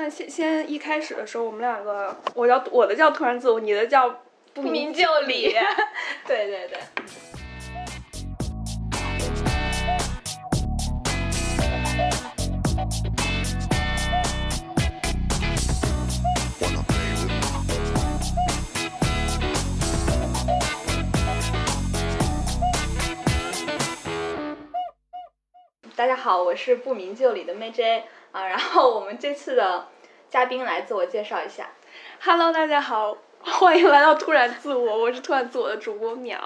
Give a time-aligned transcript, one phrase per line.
[0.00, 4.20] 那先先一开始的时候，我们两个，我叫我的叫突然自我，你的叫
[4.54, 5.52] 不明就里。
[6.24, 6.78] 对对对。
[25.96, 29.86] 大家好，我是不明就里的 May J 啊，然后我们这次的
[30.30, 31.70] 嘉宾来自我介绍一下。
[32.20, 36.38] Hello，大家好，欢迎来到突然自我，我是突然自我的主播淼。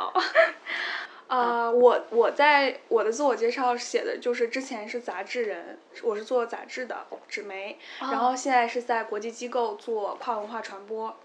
[1.26, 11.16] 啊、我我在我的自我介绍写的就是之前是杂志人，我是做杂志的纸媒，然后现在是在国际机构做跨文化传播，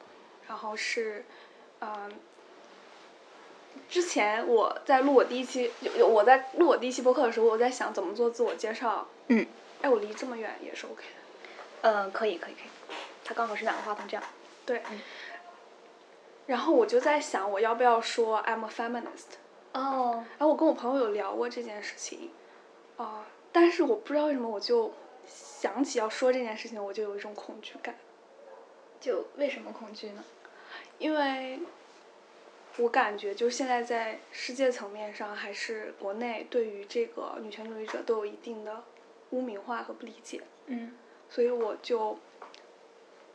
[0.47, 1.25] 然后是，
[1.81, 2.13] 嗯、
[3.89, 9.07] 之前我在录我第一期，有有我在录我第一期播客的时候，我在想怎么做自我介绍。
[9.27, 9.45] 嗯。
[9.81, 11.89] 哎，我离这么远也是 OK 的。
[11.89, 14.23] 嗯，可以可以可以，它刚好是两个话筒这样。
[14.65, 14.81] 对。
[16.45, 19.35] 然后我就在想，我要不要说 I'm a feminist？
[19.73, 22.31] 哦，然后我跟我朋友有聊过这件事情，
[22.95, 24.93] 啊、但是我不知道为什么我就
[25.27, 27.95] 想起要说这件事情，我就有一种恐惧感，
[28.99, 30.23] 就为什么恐惧呢？
[30.97, 31.59] 因为
[32.77, 38.83] 我感觉就是现在在世界层面上，还是国内对于这个女权主义者都有一定的
[39.31, 40.93] 污名化和不理解，嗯
[41.29, 42.17] 所以我就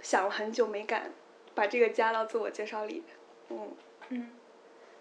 [0.01, 1.13] 想了很久没敢
[1.55, 3.03] 把这个加到自我介绍里，
[3.49, 3.71] 嗯。
[4.09, 4.31] 嗯。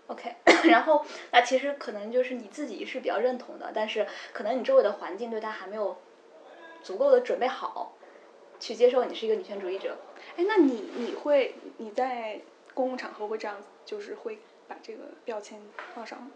[0.08, 0.36] OK，
[0.70, 5.96] 然后那其实可能就是你自己是比较认同的，但是可能你周围的环境对他还没有
[6.84, 7.94] 足够的准备好，
[8.60, 9.98] 去接受你是一个女权主义者。
[10.36, 12.42] 哎，那你你会你在
[12.74, 15.62] 公共场合会这样，就是会把这个标签
[15.96, 16.32] 放上吗？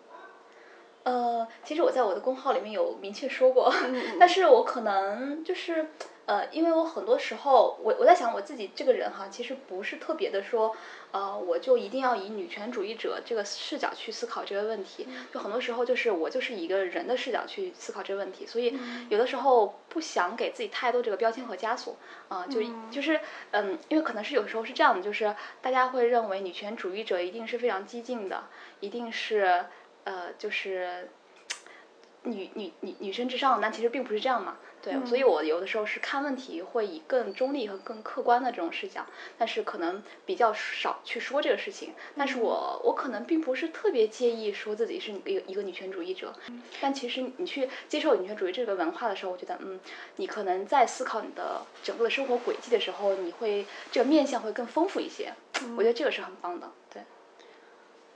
[1.06, 5.90] 呃，其实我在我的公号里面有明确说过，嗯 但是我可能就是
[6.26, 10.76] 呃，因为我很多时候我我在想我自己这个人哈，其实不是特别的说，
[11.12, 18.76] 呃，我就一定要以女权主义者这个视角去思考这个问题，就很多时候就是我就是以一个人的视角去思考这个问题，所以
[19.10, 21.96] 有的时候不想给自己太多这个标签和枷锁
[22.30, 23.20] 啊、就就是
[23.52, 28.46] 嗯，因为可能是有时候是这样的，就是大家会认为女权主义者一定是非常激进的，
[28.80, 29.66] 一定是
[30.06, 31.10] 呃就是。
[32.28, 39.06] 女女女女生至上，但其实并不是这样嘛，对，所以我有的时候是看问题会以更中立和更客观的这种视角，
[39.38, 41.94] 但是可能比较少去说这个事情。
[42.18, 46.34] 但是我我可能并不是特别介意说自己是一个一个女权主义者，
[46.82, 49.80] 但其实你去接受女权主义这个文化的时候，我觉得嗯，
[50.16, 55.32] 你可能在思考你的整个的生活轨迹的时候，你会这个面向会更丰富一些，
[55.78, 57.04] 我觉得这个是很棒的，对。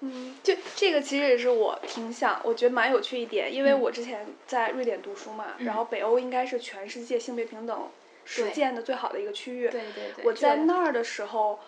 [0.02, 7.90] 嗯，就这个其实也是我挺想，我觉得蛮有趣一点，因为我之前在瑞典读书嘛，然后北欧应该是全世界性别平等
[8.24, 9.68] 实践的最好的一个区域。
[9.70, 11.60] 对对对我在那儿的时候，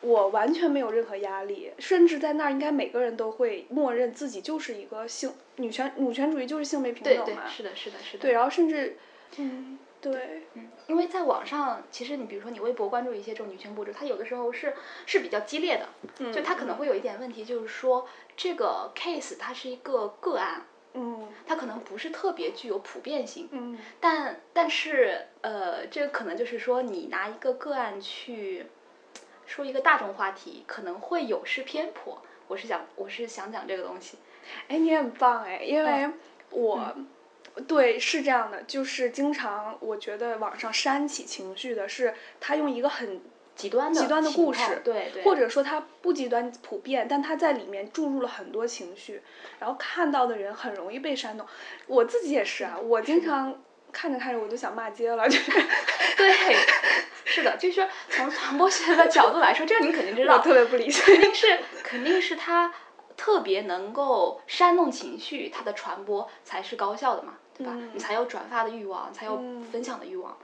[0.00, 8.22] 我完全没有任何压力，甚至在那儿应该每个人都会默认自己就是一个性女权女权主义就是性别平对对等嘛。，是的，是的，是的。
[8.22, 8.96] 对，然后甚至，
[9.36, 14.74] 嗯，对，嗯，因为在网上，其实你比如说你微博关注一些这种女权博主，她有的时候是
[15.06, 15.88] 是比较激烈的，
[16.20, 20.62] 嗯就她可能会有一点问题，就是说这个 case 它是一个个案，
[20.94, 23.76] 嗯它可能不是特别具有普遍性，嗯。
[23.98, 28.66] 但但是呃，这个可能就是说你拿一个个案去
[29.46, 32.22] 说一个大众话题，可能会有失偏颇。
[32.46, 34.16] 我是想我是想讲这个东西，
[34.68, 36.14] 哎，你很棒哎，因为嗯。
[36.50, 36.94] 我，
[37.66, 43.20] 对是这样的，就是经常我觉得网上煽起情绪的是他用一个很
[43.56, 49.20] 极端的极端的故事，对对，或者说他不极端普遍，但他在里面注入了很多情绪，
[49.58, 51.46] 然后看到的人很容易被煽动。
[51.86, 53.60] 我自己也是啊，我经常
[53.90, 55.50] 看着看着我就想骂街了，就是
[56.16, 56.56] 对，
[57.24, 61.02] 是的，就是说从传播学的角度来说，这个您肯定知道，我特别不理解。
[61.02, 62.72] 肯定是肯定是它
[63.18, 67.72] 特别能够煽动情绪，它的传播才是高效的嘛，对吧？
[67.74, 70.34] 嗯你才有转发的欲望，才有嗯分享的欲望。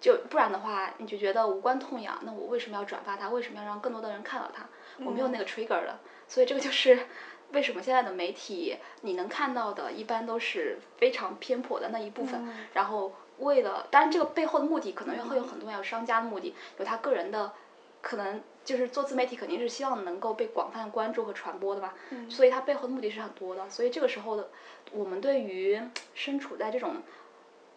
[0.00, 3.28] 就不然的话，你就觉得无关痛痒，那我为什么要转发它？
[3.28, 4.64] 为什么要让更多的人看到它？
[5.04, 7.06] 我没有那个 trigger 了，所以这个就是
[7.52, 17.52] 为什么现在的媒体你能看到的，一般都是非常偏颇的那一部分，嗯然后为了，当然这个背后的目的可能会有很多，有商家的目的，有他个人的，
[18.02, 22.30] 可能就是做自媒体肯定是希望能够被广泛关注和传播的吧，嗯。
[22.30, 24.50] 所以它背后的目的是很多的，所以这个时候的
[24.92, 25.80] 我们对于
[26.14, 26.96] 身处在这种，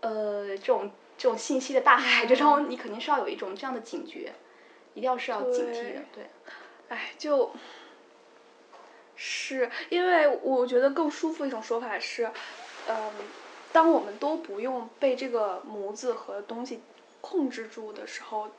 [0.01, 4.33] 呃，这种这种信息的大海之中，你肯定是要有一种这样的警觉，
[4.93, 6.29] 一定要是要警惕的，对，
[6.89, 7.51] 哎，就，
[9.15, 12.29] 是因为我觉得更舒服一种说法是，
[12.87, 13.11] 嗯，
[13.71, 16.81] 当我们都不用被这个模子和东西
[17.21, 18.49] 控制住的时候，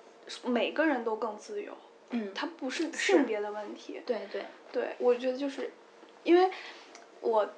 [0.45, 1.73] 每个人都更自由。
[2.11, 4.03] 嗯，它不是性别的问题。
[4.07, 5.73] 对对，对，我觉得就是，
[6.23, 6.51] 因为
[7.21, 7.49] 我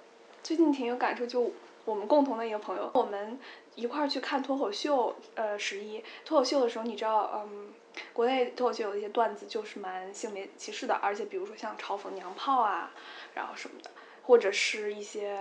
[0.42, 1.52] 最近挺有感触，就
[1.84, 3.38] 我们共同的一个朋友，我们
[3.74, 7.72] 一块儿去看脱口秀，呃，十一脱口秀的时候，你知道，嗯，
[8.12, 12.92] 国内脱口秀有一些段子就是蛮性别歧视的，而且比如说像嘲讽娘炮啊，
[13.34, 13.90] 然后什么的，
[14.22, 15.38] 或者是一些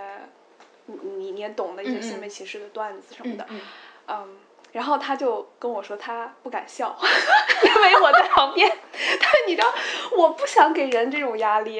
[0.87, 3.61] 你你你也懂的一些性别歧视的段子什么的，嗯
[4.07, 4.37] 嗯，
[4.75, 6.93] 然后他就跟我说他不敢笑，
[7.63, 8.69] 因为我在旁边。
[8.91, 9.73] 但你知道，
[10.17, 11.77] 我不想给人这种压力，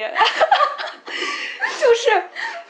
[1.78, 2.22] 就是，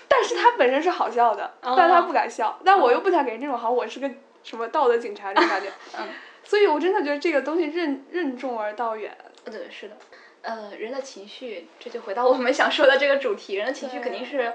[0.08, 4.10] 但是他本身是好笑的，但他不敢笑，但我又不想给人这种好我是个
[4.42, 6.08] 什么道德警察这种感觉，嗯，
[6.42, 9.16] 所以我真的觉得这个东西任任重而道远。
[9.44, 9.96] 对，是的，
[10.42, 14.54] 呃，人的情绪，这就回到我们想说的这个主题，人的情绪肯定是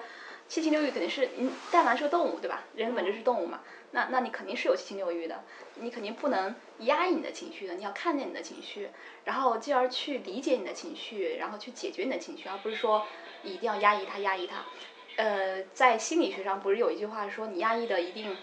[0.49, 2.63] 七情六欲，肯定是你但凡是个动物，对吧？
[2.75, 5.43] 人本质是动物嘛，那那你肯定是有七情六欲的，
[5.75, 8.89] 你肯定不能压抑你的情绪的，你要看见你的情绪，
[9.25, 13.05] 然后进而去理解你的情绪，然后去解决你的情绪，而不是说
[13.43, 14.63] 你一定要压抑它，压抑它。
[15.17, 18.37] 呃，在心理学上不是有一句话说，你压抑的一定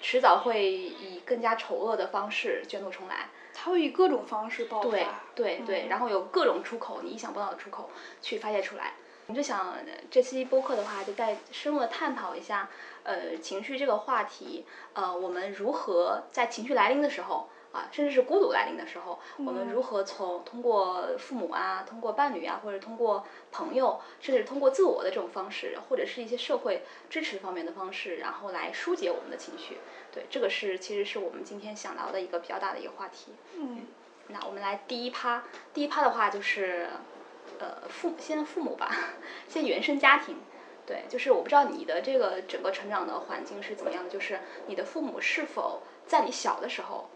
[0.00, 3.28] 迟早会以更加丑恶的方式卷土重来。
[3.52, 4.88] 它会以各种方式爆发。
[5.34, 7.90] 对对然后有各种出口，你意想不到的出口
[8.22, 8.94] 去发泄出来。
[9.26, 12.68] 我就想呃这期播客的话，就再深入的探讨一下，
[13.04, 14.64] 呃，情绪这个话题，
[14.94, 29.78] 呃，我们如何在情绪来临的时候，啊，甚至是孤独来临的时候，我们如何从通过父母啊，通过伴侣啊，或者通过朋友，甚至通过自我的这种方式，或者是一些社会支持方面的方式，然后来疏解我们的情绪。
[30.10, 33.32] 对，这个是其实是我们今天想聊的一个比较大的一个话题。
[33.56, 33.86] 嗯
[34.28, 36.88] 那我们来第一趴，第一趴的话就是，
[37.58, 38.90] 呃，父先父母吧，
[39.46, 40.38] 先原生家庭。
[40.86, 47.08] 对，就是我不知道你的这个整个成长的环境是怎么样的，就是你的父母是否在你小的时候，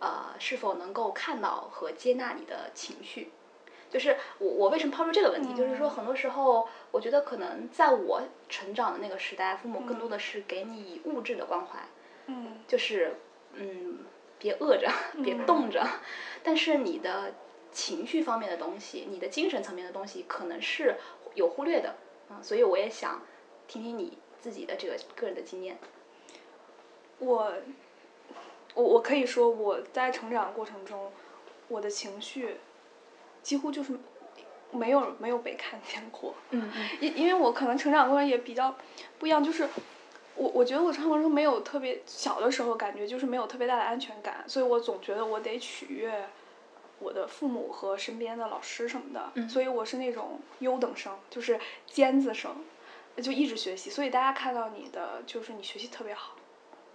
[0.00, 3.30] 呃，是否能够看到和接纳你的情绪？
[3.90, 11.78] 就是我我为什么抛出这个问题，就是说很多时候，我觉得可能在我成长的那个时代，父母更多的是给你以物质的关怀，
[12.26, 12.58] 嗯。
[12.66, 13.16] 就是
[13.52, 14.00] 嗯，
[14.38, 14.90] 别饿着，
[15.22, 15.86] 别冻着，
[16.42, 17.34] 但是你的
[17.70, 20.96] 情绪方面的东西，你的精神层面的东西，可能是
[21.34, 21.94] 有忽略的，
[22.30, 23.22] 嗯，所以我也想
[23.66, 25.78] 听听你自己的这个个人的经验。
[27.18, 27.52] 我，
[28.74, 31.10] 我我可以说我在成长过程中，
[31.68, 32.56] 我的情绪
[33.42, 33.92] 几乎就是
[34.72, 36.34] 没有没有被看见过。
[36.50, 38.74] 嗯嗯因因为我可能成长过程也比较
[39.18, 39.68] 不一样，就是
[40.34, 46.28] 我我觉得我成长过程中没有特别小的时候感觉就是没有特别大的安全感，所以我总觉得我得取悦
[47.04, 49.48] 我的父母和身边的老师什么的，嗯。
[49.48, 52.56] 所以我是那种优等生，就是尖子生，
[53.22, 56.34] 就一直学习，所以大家看到你的就是你学习特别好，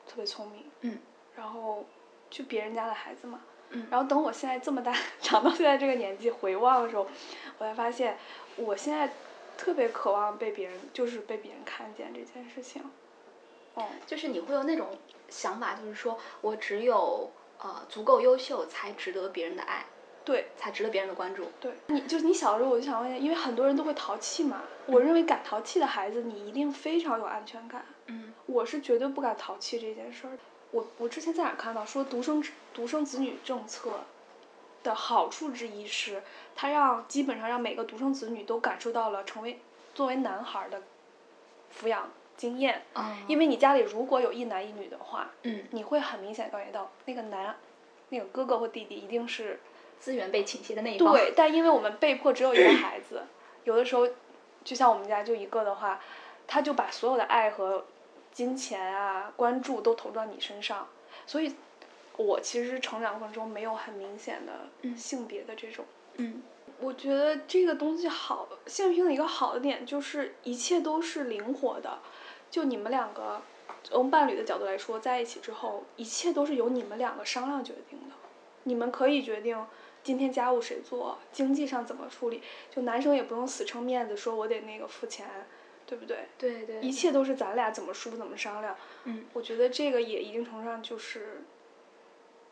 [0.08, 0.98] 特别聪明，嗯，
[1.36, 1.86] 然后
[2.30, 3.40] 就别人家的孩子嘛。
[3.70, 3.88] 嗯。
[3.92, 7.08] 然后等我现在这么大， 长到现在这个年纪回望的时候，
[7.60, 8.18] 我才发现，
[8.56, 9.14] 我现在
[9.56, 12.82] 特别渴望被别人，就是被别人看见这件事情。
[13.76, 14.98] 哦，就是你会有那种
[15.30, 17.30] 想法，就是说我只有
[17.60, 19.86] 呃足够优秀，才值得别人的爱，
[20.30, 21.48] 对才值得别人的关注。
[21.60, 27.84] 对，你就是你小时候，我就想问一下，因为很多人都会淘气嘛，我认为敢淘气的孩子，你一定非常有安全感。
[28.06, 30.38] 嗯我是绝对不敢淘气这件事儿。
[30.70, 33.90] 我我之前在哪看到说独生子独生子女政策
[34.84, 36.22] 的好处之一是，
[36.56, 39.60] 它让基本上让每个独生子女都感受到了成为
[39.96, 40.84] 作为男孩儿的
[41.76, 42.84] 抚养经验。
[42.94, 47.56] 嗯因为你家里如果有一男一女的话，嗯，你会很明显感觉到那个男，
[48.10, 49.60] 那个哥哥或弟弟一定是
[50.00, 51.14] 资源被倾斜的那一方。
[51.14, 53.24] 对，但因为我们被迫只有一个孩子，
[53.64, 54.08] 有的时候，
[54.64, 56.00] 就像我们家就一个的话，
[56.48, 57.86] 他就把所有的爱和
[58.32, 60.88] 金钱啊、关注都投到你身上，
[61.26, 61.54] 所以，
[62.18, 65.86] 我其实成长过程中没有很明显的性别的这种。
[66.16, 66.42] 嗯
[66.82, 72.00] 我觉得这个东西好，性平的一个好的点就是一切都是灵活的，
[72.50, 73.42] 就你们两个，
[73.84, 78.16] 从伴侣的角度来说，在一起之后，一切都是由你们两个商量决定的，
[78.64, 79.66] 你们可以决定
[80.04, 85.28] 今天家务谁做，经济上怎么处理，就男生也不用死撑面子说我得那个付钱，
[85.86, 86.28] 对不对？
[86.38, 86.82] 对对。
[86.82, 88.76] 一切都是咱俩怎么说怎么商量。
[89.06, 91.42] 嗯我觉得这个也一定程度上就是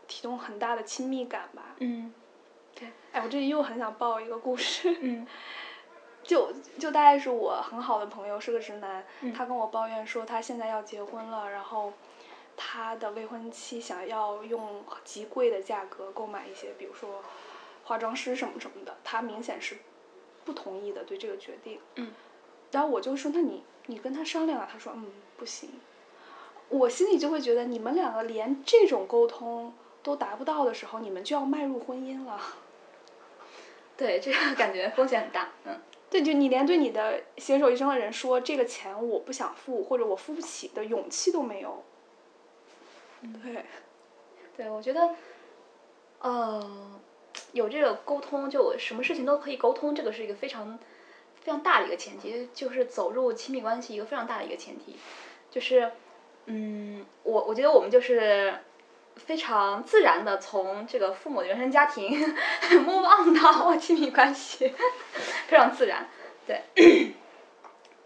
[0.08, 1.75] 提供很大的亲密感吧。
[1.80, 2.13] 嗯
[3.12, 4.96] 哎，我这里又很想爆一个故事。
[5.01, 5.25] 嗯
[6.24, 11.94] 就就大概是我很好的朋友，是个直男，嗯他跟我抱怨说他现在要结婚了，然后
[12.58, 17.24] 他的未婚妻想要用极贵的价格购买一些，比如说
[17.86, 19.78] 化妆师什么什么的，他明显是
[20.44, 21.80] 不同意的对这个决定。
[21.96, 22.12] 嗯。
[22.72, 24.68] 然后我就说，那你你跟他商量啊？
[24.70, 25.06] 他说，嗯，
[25.38, 25.70] 不行。
[26.68, 29.74] 我心里就会觉得，你们两个连这种沟通
[30.04, 32.42] 都达不到的时候，你们就要迈入婚姻了。
[33.96, 35.80] 对，这个感觉风险很大，嗯。
[36.10, 41.84] 对，就你连对你的携手一生的人说这个钱我不想付，或者我付不起的勇气都没有。
[43.22, 43.66] 对，
[44.56, 45.16] 对，我觉得，
[46.20, 47.00] 呃，
[47.52, 50.78] 有这个沟通，就什么事情都可以沟通，这个是一个非常
[51.42, 54.96] 非常大的一个前提，就是走入亲密关系一个非常大的一个前提，
[55.50, 55.92] 就是，
[56.46, 58.54] 嗯，我我觉得我们就是
[59.16, 62.20] 非常自然的从这个父母的原生家庭
[62.86, 64.74] move on 到亲密关系，
[65.48, 66.08] 非常自然，
[66.46, 66.62] 对，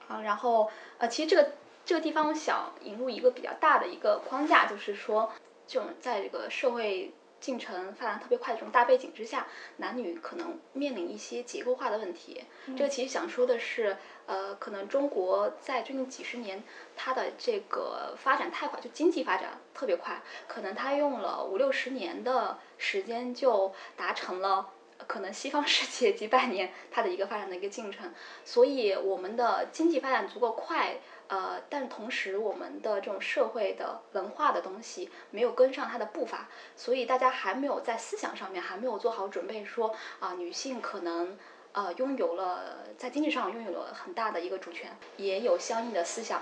[0.08, 1.52] 好，然后呃，其实这个。
[1.92, 5.30] 这个地方我想引入一个比较大的一个框架，就是说，
[5.68, 9.46] 这种在这个社会进程发展特别快的这种大背景之下，
[9.76, 12.46] 男女可能面临一些结构化的问题。
[12.78, 16.64] 这个其实想说的是，呃，可能中国在最近几十年，
[16.96, 24.70] 它的这个发展太快，就经济发展特别快，可能它用了五六十年的时间就达成了
[25.08, 28.12] 可能西方世界几百年它的一个发展的一个进程，
[28.46, 30.98] 所以我们的经济发展足够快。
[31.28, 41.38] 呃，但同时我们的这种社会的文化的东西没有跟上它的步伐，所以大家还没有在思想上面还没有做好准备，说啊，女性可能
[41.72, 46.42] 呃拥有了在经济上拥有了很大的一个主权，也有相应的思想，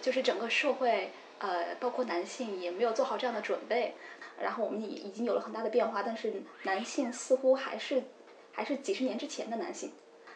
[0.00, 1.10] 就是整个社会
[1.40, 3.96] 呃包括男性也没有做好这样的准备，
[4.40, 8.02] 然后我们已已经有了很大的变化，但是男性似乎还是
[8.52, 9.92] 还是几十年之前的男性，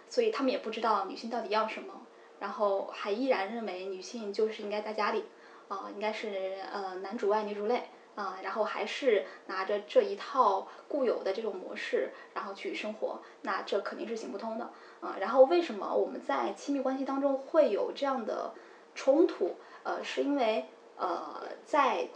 [0.09, 2.06] 所以他们也不知道女性到底要什么。
[2.40, 5.25] 然后还依然认为女性就是应该在家里，
[5.68, 7.85] 啊，应该是呃男主外女主内
[8.16, 14.68] 啊，然后还是拿着这一套固有的这种模式，然后去生活，那这肯定是行不通的
[15.00, 15.16] 啊。
[15.21, 18.52] 然后为什么我们在亲密关系当中会有这样的
[18.92, 19.54] 冲突？
[19.85, 20.66] 呃，是因为
[20.97, 22.09] 呃在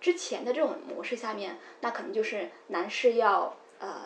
[0.00, 4.02] 之前的这种模式下面，那肯定就是男士要呃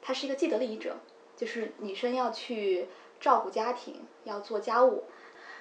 [0.00, 0.96] 他是一个既得利益者，
[1.36, 2.88] 就是女生要去。
[3.18, 5.04] 照顾家庭，要做家务，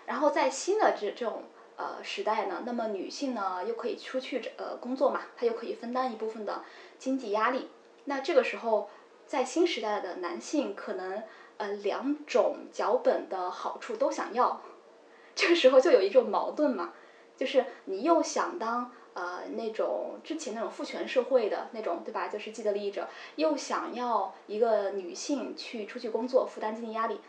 [0.06, 1.44] 然后在新的这这种
[1.78, 6.66] 呃时代呢，那么女性呢又可以出去呃工作嘛，她又可以分担一部分的
[7.00, 7.70] 经济压力。
[8.04, 8.90] 那这个时候，
[9.26, 11.24] 在新时代的男性可能
[11.56, 14.62] 呃两种脚本的好处都想要，
[15.34, 16.94] 这个时候就有一种矛盾嘛，
[17.38, 18.92] 就是你又想当。
[19.16, 22.28] 呃，那种之前那种父权社会的那种，对吧？
[22.28, 23.08] 就是既得利益者，
[23.38, 27.22] 又想要一个女性去出去工作，负担经济压力，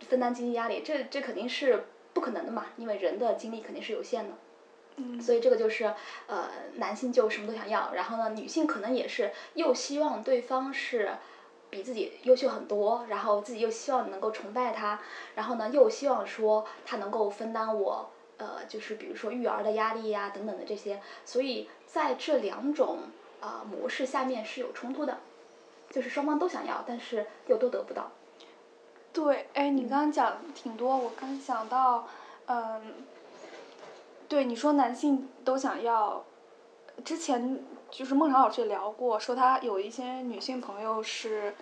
[0.00, 1.84] 分担经济压力，这这肯定是
[2.14, 4.34] 不可能的嘛，因为人的精力肯定是有限的。
[4.96, 5.20] 嗯。
[5.20, 5.92] 所以这个就是
[6.26, 11.10] 呃，男性就什么都想要，然后呢，女性可能也是又希望对方是
[11.68, 14.98] 比自己优秀很多，然后自己又希望能够崇拜他，
[15.34, 18.08] 然后呢，又希望说他能够分担我。
[18.36, 22.98] 呃，就是比如说育儿的压力呀，等等的这些，所以在这两种
[23.40, 25.18] 啊模式下面是有冲突的，
[25.90, 28.10] 就是双方都想要，但是又都得不到。
[29.12, 32.08] 对，哎，你刚刚讲挺多，我刚想到，
[32.46, 32.94] 嗯，
[34.28, 36.24] 对，你说男性都想要，
[37.04, 41.54] 之前就是孟尝老师也聊过，说他有一些女性朋友是，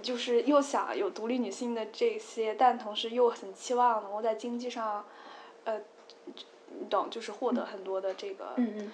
[0.00, 5.04] 就是又想有独立女性的这些，但同时又很期望能够在经济上。
[6.26, 6.32] 呃，
[6.80, 8.54] 你懂，就是获得很多的这个。
[8.56, 8.92] 嗯嗯。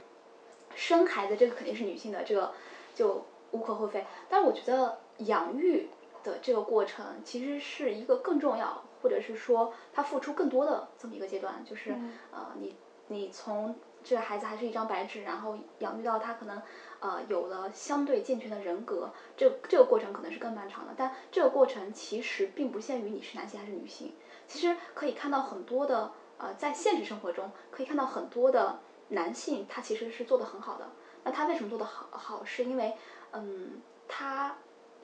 [0.75, 2.51] 生孩子这个肯定是女性的，这个
[2.95, 4.07] 就无可厚非。
[4.31, 5.91] 但是我觉得养育
[6.25, 11.91] 的这个过程其实是一个更重要，或者是说他付出更多的这么一个阶段，就是
[12.31, 12.75] 呃，你
[13.09, 16.63] 你从这个孩子还是一张白纸，然后养育到他可能
[17.01, 20.95] 呃有了相对健全的人格，这这个过程可能是更漫长的。
[20.97, 24.15] 但这个过程其实并不限于你是男性还是女性，
[24.49, 26.13] 其实可以看到很多的。
[26.43, 28.81] 呃，在现实生活中可以看到很多的
[29.11, 30.91] 男性，他其实是做的很好的。
[31.23, 32.09] 那他为什么做的好？
[32.11, 32.95] 好是因为，
[33.31, 34.57] 嗯，他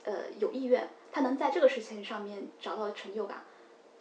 [0.02, 3.44] 呃有意愿，他能在这个事情上面找到成就感。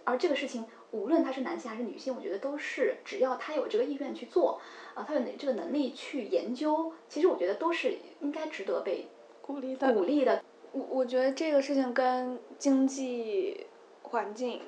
[0.04, 4.60] 而这个事情，无论他是男性还是女性，我觉得都是只要他有这个意愿去做，
[4.96, 9.10] 啊，他有这个能力去研究，其实我觉得都是应该值得被
[9.44, 9.94] 鼓励的。
[9.94, 10.44] 鼓励的。
[10.72, 13.68] 我我觉得这个事情跟经济
[14.02, 14.64] 环境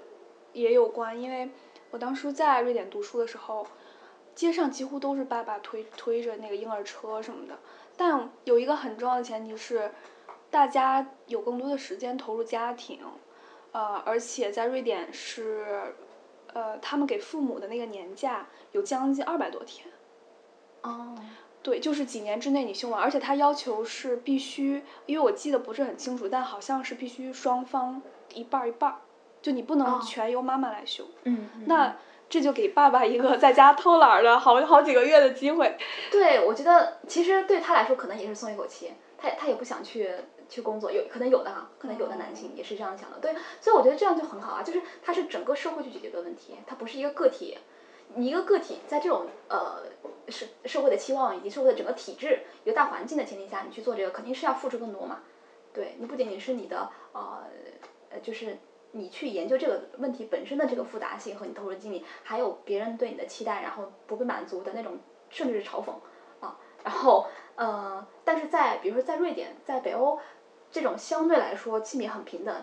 [0.53, 1.49] 也有关，因为。
[1.91, 3.65] 我当初在瑞典读书的时候，
[4.35, 7.57] 街上几乎都是爸爸推推着那个婴儿车什么的。
[7.97, 9.91] 但有一个很重要的前提是，
[10.49, 12.99] 大家有更多的时间投入家庭，
[13.71, 15.95] 呃，而且在瑞典是，
[16.53, 19.87] 呃，他们给父母的那个年假有将近二百多天。
[20.83, 21.15] 哦。
[21.61, 28.01] 对，就是几年之内你休完，而且他要求是必须，因为我记得不是很清楚，但好像是必须双方
[28.33, 29.01] 一半儿一半儿。
[29.41, 31.95] 就你不能全由妈妈来休，嗯，那
[32.29, 35.77] 这就给爸爸一个在家偷懒儿的好好几个月的机会。
[36.11, 40.11] 对，我觉得其实对他来说可能也是松一口气，他他也不想去
[40.47, 43.17] 去工作，有可能有的哈，可能有的男性也是这样想的。
[43.19, 47.57] 对，所以我觉得这样就很好啊，就是他是整个社会去解决的问题，他不是一个个体。
[48.15, 49.83] 你一个个体在这种呃
[50.27, 55.19] 社社会的期望以及社会的整个体制一个大环境的前提下，你去做这个肯定是要付出更多嘛。
[55.73, 57.43] 对你不仅仅是你的呃
[58.11, 58.57] 呃就是。
[58.91, 64.97] 你去研究这个问题本身的这个复杂性和你投入的精力，还有别人对你的期待，然后不被满足的那种，
[65.29, 65.91] 甚至是嘲讽
[66.39, 66.57] 啊。
[66.83, 70.17] 然后呃，但是在比如说在瑞典，在北欧
[70.71, 72.55] 这种相对来说性别很平等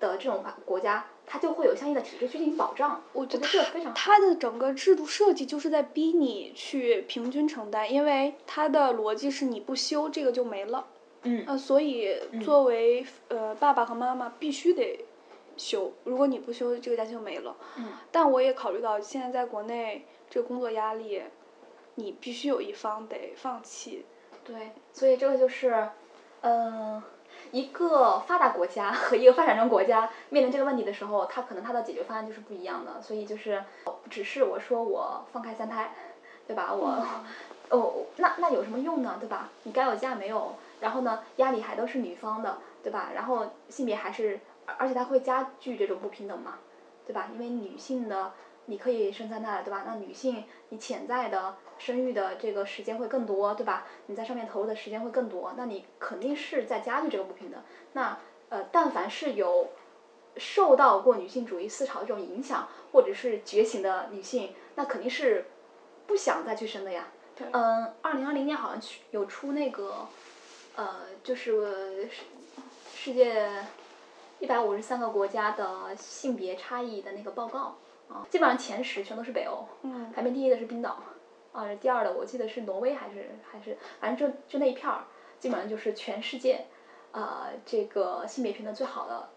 [0.00, 3.02] 的这种国家，它就会有相应的体制去进行保障。
[3.12, 3.94] 我觉得这个非常。
[3.94, 10.86] 它的整个制度设计就是在逼你去平均承担，因为它的逻辑是你不休这个就没了。
[11.22, 11.44] 嗯。
[11.46, 15.04] 呃，所以作为呃爸爸和妈妈必须得。
[15.58, 17.56] 休，如果你不休，这个假期就没了。
[17.76, 17.86] 嗯。
[18.10, 21.22] 但我也考虑到现在在国内这个工作压力，
[21.96, 24.06] 你必须有一方得放弃。
[24.44, 25.88] 对，所以这个就是，
[26.40, 27.02] 嗯，
[27.50, 33.02] 一个发达国家和一个发展中国家面临这个问题的时候，它可能它的解决方案就是不一样的。
[33.02, 33.62] 所以就是，
[34.08, 35.92] 只是我说我放开三胎，
[36.46, 36.72] 对吧？
[36.72, 37.04] 我，
[37.68, 39.16] 哦，那那有什么用呢？
[39.20, 39.50] 对吧？
[39.64, 40.54] 你该有假没有？
[40.80, 43.10] 然后呢，压力还都是女方的，对吧？
[43.14, 44.40] 然后性别还是。
[44.76, 46.58] 而且它会加剧这种不平等嘛，
[47.06, 47.30] 对吧？
[47.32, 48.32] 因为女性的
[48.66, 49.84] 你可以生三胎，对吧？
[49.86, 53.86] 那女性你潜在的生育的这个时间会更多，对吧？
[54.06, 57.58] 你在上面投入的时间会更多，那你肯定是在加剧这个不平等。
[57.94, 58.18] 那
[58.50, 59.68] 呃，但凡是有
[60.36, 65.46] 受到过女性主义思潮这种影响或者是觉醒的女性，那肯定是
[66.06, 67.08] 不想再去生的呀。
[67.52, 68.82] 嗯，二零二零年好像
[69.12, 70.06] 有出那个
[70.76, 72.24] 呃，就是世
[72.94, 73.50] 世界。
[74.40, 77.76] 一百五十三个国家的性别差异的那个报告
[78.08, 79.66] 啊，基本上前十全都是北欧，
[80.14, 81.02] 排名第一的是冰岛，
[81.52, 85.04] 啊，第二的我记得是挪威还是还是，反正就就那一片儿，
[85.40, 86.64] 基本上就是全世界，
[87.10, 89.28] 呃，这个性别平等最好的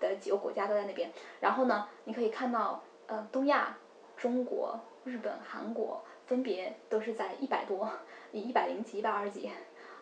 [0.00, 1.10] 的几个国家都在那边。
[1.40, 3.76] 然后呢，你可以看到，呃，东亚，
[4.16, 7.88] 中国、日本、韩国分别都是在一百多，
[8.32, 9.50] 以一百零几、一百二十几，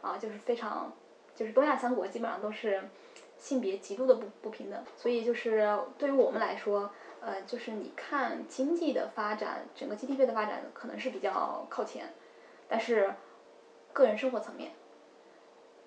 [0.00, 0.92] 啊，就是非常，
[1.34, 2.80] 就是东亚三国基本上都是。
[3.44, 12.14] 性别极度的不不平等，所以就是对于我们来说，呃，就是你看经济的发展，整个 GDP 的发展可能是比较靠前，
[12.66, 13.14] 但是
[13.92, 14.72] 个人生活层面，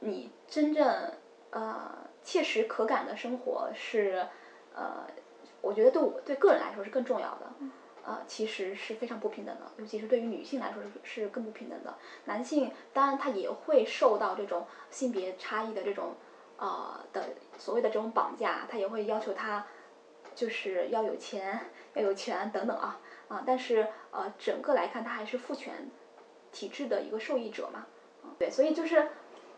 [0.01, 1.11] 你真正
[1.49, 4.27] 呃切实可感的生活是
[4.75, 5.07] 呃，
[5.61, 7.51] 我觉得对我对个人来说是更重要的，
[8.05, 11.95] 呃，其实是非常不平等的，尤其是对于女性来说是是更不平等的。
[12.25, 16.13] 男性当然他也会受到这种性别差异的这种。
[16.57, 19.65] 呃的所谓的这种绑架，他也会要求他，
[20.35, 21.59] 就是要有钱，
[21.93, 23.43] 要有权等等啊啊！
[23.45, 25.89] 但是呃，整个来看，他还是父权
[26.51, 27.85] 体制的一个受益者嘛。
[28.37, 29.07] 对，所以就是，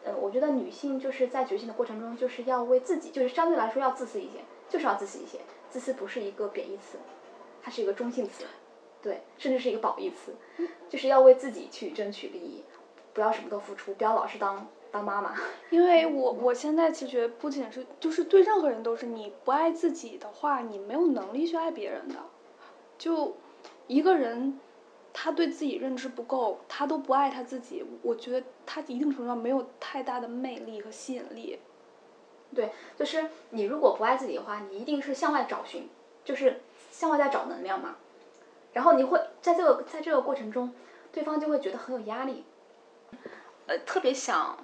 [0.04, 5.40] 呃，我觉得女性就是在觉醒的过程中，就是要为自己，就是相对来说要自私一些，就是要自私一些。
[5.70, 6.98] 自私不是一个贬义词，
[7.62, 8.46] 它是一个中性词，
[9.02, 10.36] 对，甚至是一个褒义词，
[10.90, 12.64] 就是要为自己去争取利益，
[13.14, 14.68] 不要什么都付出，不要老是当。
[14.92, 15.36] 当妈妈，
[15.70, 22.16] 因为我我现在其实不仅是就是对任何人都是，你不爱自己的话，你没有能力去爱别人的。
[22.98, 23.38] 就
[23.86, 24.60] 一个人，
[25.14, 31.60] 他对自己认知不够，他都不爱他自己，我觉得他一定程度上没有太大的魅力和吸引力。
[32.56, 35.88] 对，就是你如果不爱自己的话，你一定是向外找寻，
[36.26, 37.98] 就是向外在找能量嘛。
[38.74, 40.74] 然后你会在这个在这个过程中，
[41.12, 42.44] 对方就会觉得很有压力，
[43.68, 44.58] 呃，特别想。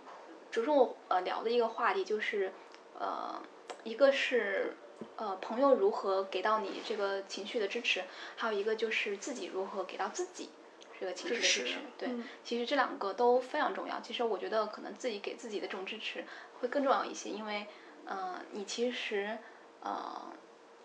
[0.55, 2.53] 着重呃聊的一个话题就是，
[2.97, 3.41] 呃，
[3.83, 4.73] 一个是
[5.17, 8.01] 呃朋友如何给到你这个情绪的支持，
[8.37, 10.49] 还有一个就是自己如何给到自己
[10.97, 11.75] 这个情绪的支持。
[11.97, 12.09] 对，
[12.45, 13.99] 其实这两个都非常重要。
[13.99, 16.23] 其实我觉得可能自己给自己的这种支持
[16.61, 17.67] 会更重要一些，因为
[18.05, 19.37] 呃你其实
[19.81, 20.31] 呃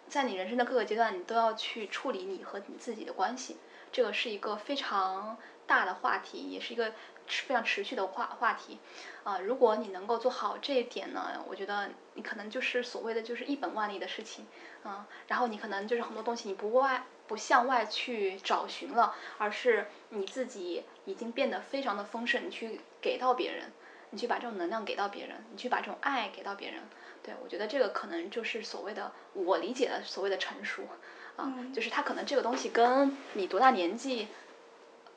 [0.09, 3.57] 在你人生的各个阶段，你都要去处理你和你自己的关系，
[3.93, 6.93] 这个是一个非常大的话题，也是一个。
[7.47, 8.81] 非常持续的话话题，
[9.23, 14.49] 啊，如果你能够做好这一点呢，我觉得你可能就是所谓的就是一本万利的事情，
[14.83, 23.71] 啊，然后你可能就是很多东西你不外不向外去找寻了，而是你自己已经变得非常的丰盛，你去给到别人，
[24.11, 26.83] 你去把这种能量给到别人，你去把这种爱给到别人，
[27.23, 30.83] 对我觉得这个可能就是所谓的我理解的所谓的成熟，
[31.37, 34.29] 啊，就是他可能这个东西跟你多大年纪。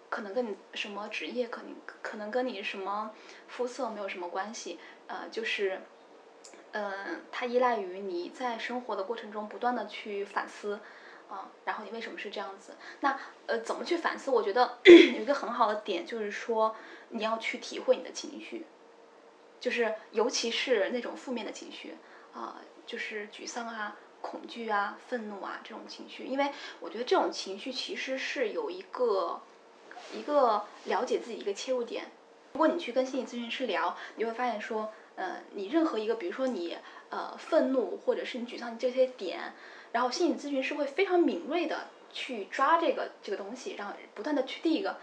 [0.10, 1.73] 可能跟你什么职业，可能
[2.04, 3.10] 可能跟你什么
[3.47, 5.82] 肤色没有什么关系，呃，就是，
[6.73, 10.80] 嗯，它依赖于你在生活的过程中不断的去反思，
[11.32, 12.76] 啊，然后你为什么是这样子？
[12.99, 14.30] 那呃，怎么去反思？
[14.30, 16.76] 我觉得 有一个很好的点就是说，
[17.10, 18.67] 你要去体会你的情绪，
[19.60, 21.95] 就是尤其是那种负面的情绪
[22.36, 29.41] 啊，就是沮丧啊、恐惧啊、愤怒啊这种情绪，因为我觉得这种情绪其实是有一个
[30.13, 32.05] 一个了解自己一个切入点。
[32.53, 36.77] 如果你去跟心理咨询师聊，你会发现说，呃，你任何一个，比如说你
[37.09, 39.53] 呃愤怒或者是你沮丧这些点。
[39.91, 44.97] 然后心理咨询师会非常敏锐的去抓这个这个东西，然后不断的去第一个，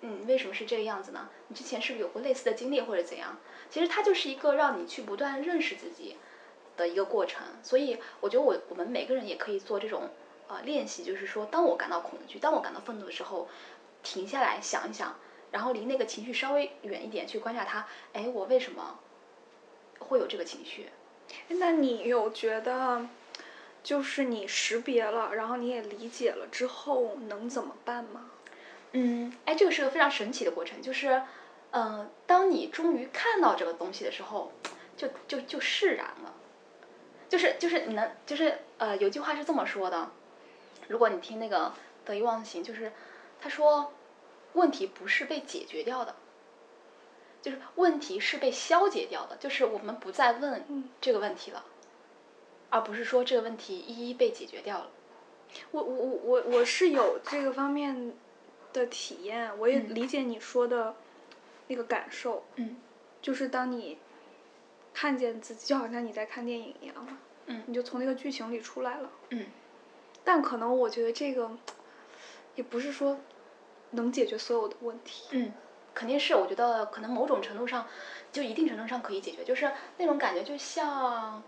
[0.00, 1.28] 嗯，为什么是这个样子呢？
[1.46, 3.36] 你之前是不是有过类似的经历或者怎样？
[3.70, 6.16] 其实它就是一个让你去不断认识自己
[6.76, 7.46] 的一个过程。
[7.62, 10.10] 所以我觉得我我们每个人也可以做这种
[10.48, 13.48] 呃练习，就是说，当我感到恐惧，当我感到愤怒的时候，
[14.02, 15.16] 停下来想一想，
[15.50, 18.98] 然后离那个情绪稍微远一点去观察它，哎，我为什么
[19.98, 20.90] 会有这个情绪？
[21.48, 23.06] 那你有觉得？
[23.86, 28.32] 就是你识别了，然后你也理解了之后，能怎么办吗？
[28.90, 31.22] 嗯，哎，这个是个非常神奇的过程，就是，
[31.70, 34.50] 嗯，当你终于看到这个东西的时候，
[34.96, 36.34] 就就就释然了，
[37.28, 40.10] 就是就是你能就是呃，有句话是这么说的，
[40.88, 41.72] 如果你听那个
[42.04, 42.92] 得意忘形，就是
[43.40, 43.92] 他说，
[44.54, 46.14] 问题不是被解决掉的，
[47.42, 51.64] 就是问题是被消解掉的，就是我们不再问这个问题了。
[52.68, 54.90] 而不是说这个问题一一被解决掉了。
[55.70, 58.12] 我我我我我是有这个方面
[58.72, 60.96] 的体验，我也理解你说的
[61.68, 62.44] 那个感受。
[62.56, 62.76] 嗯。
[63.22, 63.98] 就是当你
[64.96, 67.18] 看见自己，就好像你在看电影一样嘛。
[67.44, 67.62] 嗯。
[67.66, 69.10] 你就从那个剧情里出来了。
[69.28, 69.44] 嗯。
[70.24, 71.50] 但可能我觉得这个
[72.54, 73.20] 也不是说
[73.90, 75.26] 能解决所有的问题。
[75.32, 75.52] 嗯，
[75.92, 76.34] 肯定是。
[76.34, 77.86] 我觉得可能某种程度上，
[78.32, 81.42] 就一定程度上可以解决，就是那种感觉，就像。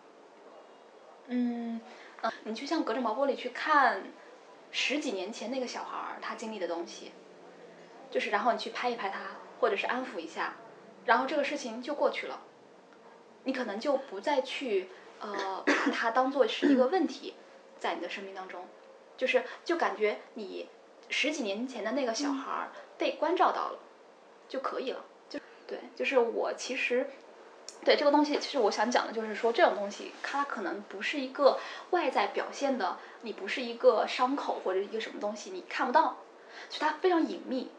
[1.29, 1.81] 嗯，
[2.21, 4.03] 嗯，你就像隔着毛玻璃去看
[4.71, 7.13] 十几年前那个小孩儿他经历的东西，
[8.11, 9.21] 就是然后你去拍一拍他，
[9.59, 10.53] 或者是安抚一下，
[11.07, 12.41] 然后这个事情就过去了，
[13.49, 17.33] 你可能就不再去呃把它当做是一个问题，
[17.81, 18.69] 在你的生命当中，
[19.17, 20.69] 就是就感觉你
[21.09, 23.79] 十几年前的那个小孩儿被关照到了
[24.51, 27.09] 就可以了，就对，就是我其实。
[27.85, 31.59] 对这个东西，其实我想讲的就是说，这种东西它可能不是一个
[31.91, 36.19] 外在表现的，你不是一个伤口或者一个什么东西，你看不到，
[36.69, 37.71] 所以它非常隐秘，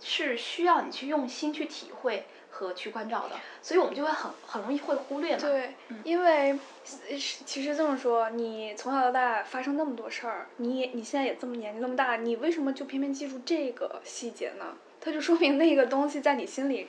[0.00, 5.42] 是需要你去用心去体会和去关照的，所以我们就会很很容易会忽略嘛。
[5.42, 14.74] 对，因为其实这么说，你从小到大发生那么多事儿，你也你现在也这么年纪那么大，你为什么就偏偏记住这个细节呢？
[15.00, 16.88] 它就说明那个东西在你心里，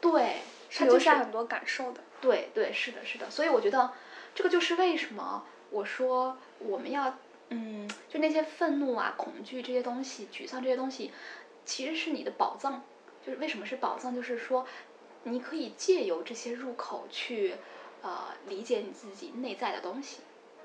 [0.00, 0.36] 对。
[0.70, 3.90] 是留下很多感受的，对对是的，是的，所以我觉得
[4.34, 7.16] 这个就是为什么我说我们要
[7.48, 11.10] 嗯，就那些愤怒啊、恐惧这些东西、沮丧这些东西，
[11.64, 12.82] 其实是你的宝藏。
[13.24, 14.14] 就是为什么是宝藏？
[14.14, 14.66] 就是说
[15.24, 17.56] 你可以借由这些入口去
[18.02, 20.20] 呃理解你自己内在的东西。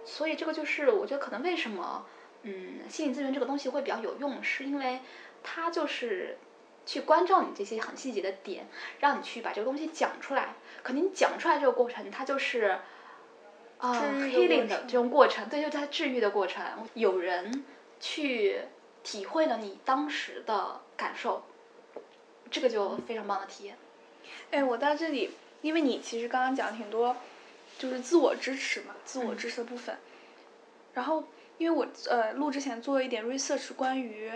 [0.05, 2.05] 所以这个就是我觉得可能为什么
[2.43, 4.99] 嗯心理咨询这个东西会比较有用，是因为
[5.43, 6.37] 它就是。
[6.85, 8.67] 去关照你这些很细节的点，
[8.99, 10.55] 让你去把这个东西讲出来。
[10.83, 12.77] 可能你讲出来这个过程，它就是
[13.77, 16.61] 啊 healing 的这种过程，对，就是它治愈的过程。
[16.93, 17.63] 有人
[18.01, 18.63] 去
[19.01, 21.43] 体会了你当时的感受，
[22.51, 23.77] 这个就非常棒的体验。
[24.51, 25.31] 哎，我到这里，
[25.61, 27.15] 因为你其实刚刚讲挺多，
[27.77, 29.97] 就是自我支持嘛，自我支持的部分。
[30.93, 31.23] 然后，
[31.57, 34.31] 因为我呃录之前做了一点 research 关于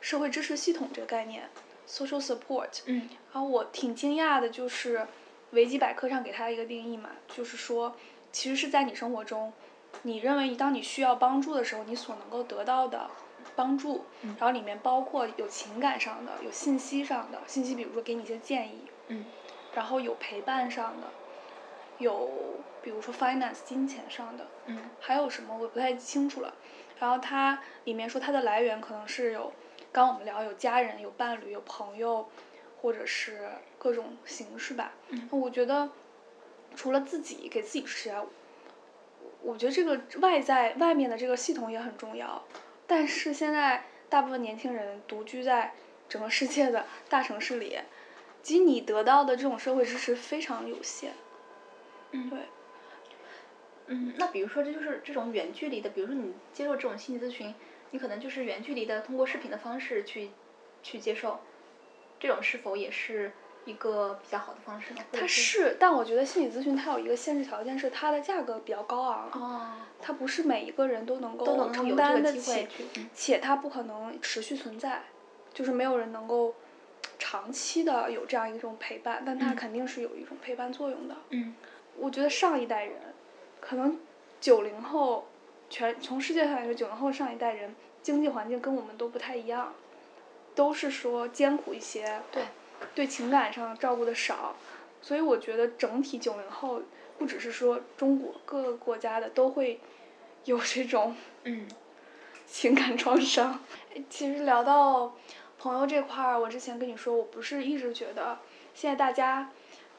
[0.00, 1.48] 社会支持系统这个概念。
[1.88, 5.06] social support，嗯，然后我挺惊讶的，就是
[5.52, 7.94] 维基百科上给它一个定义嘛，就是说，
[8.32, 9.52] 其实是在你生活中，
[10.02, 13.08] 你认为当你需要帮助的时候，你所能够得到的
[13.54, 19.24] 帮助，然后里面包括有情感上的，有信息上的信息，比如说给你一些建议，嗯，
[19.74, 21.06] 然后有陪伴上的，
[21.98, 22.30] 有
[22.82, 26.54] 比如说 finance 金钱上的，嗯，还有什么我不太清楚了，
[26.98, 29.52] 然后它里面说它的来源可能是有。
[29.92, 32.28] 刚我们聊有家人、有伴侣、有朋友，
[32.82, 34.92] 或者是各种形式吧。
[35.08, 35.26] 嗯。
[35.30, 35.88] 我觉得，
[36.74, 38.22] 除了自己给自己施压，
[39.40, 42.44] 我觉得这个外在外面的这个系统也很重要。
[42.86, 45.72] 但是现在大部分年轻人独居在
[46.10, 47.78] 整个世界的大城市里，
[48.46, 51.12] 其实你得到的这种社会支持非常有限。
[52.12, 52.30] 嗯。
[52.30, 52.38] 对。
[53.88, 57.52] 嗯，那比如说这就是这种远距离的，比如说你接受这种心理咨询。
[57.90, 60.30] 你可能就是远距离的通过视频的方式去，
[60.82, 61.40] 去接受，
[62.20, 63.32] 这种是否也是
[63.64, 65.00] 一个比较好的方式呢？
[65.12, 72.68] 它是，但我觉得心理咨询它有一个限制条件是它的价格比较高昂，哦，它不是每一个人都能够都能承担得起，
[73.14, 75.04] 且它不可能持续存在，
[75.54, 76.54] 就是没有人能够
[77.36, 79.56] 长期的有这样一种陪伴，但它嗯。
[79.56, 81.14] 肯定是有一种陪伴作用的。
[81.30, 81.54] 嗯。
[81.98, 82.94] 我觉得上一代人，
[83.60, 83.98] 可能
[84.40, 85.26] 九零后，
[85.68, 89.74] 全从世界上来说，九零后上一代人经济环境跟我们都不太一样，
[90.54, 92.42] 都是说艰苦一些，对，
[92.94, 94.56] 对情感上照顾的少，
[95.02, 96.80] 所以我觉得整体九零后
[97.18, 99.78] 不只是说中国各个国家的都会
[100.44, 101.68] 有这种嗯。
[102.48, 103.58] 情感创伤。
[104.08, 105.16] 其实聊到
[105.58, 108.38] 朋友这块儿，我之前跟你说，我不是一直觉得
[108.74, 109.50] 现在大家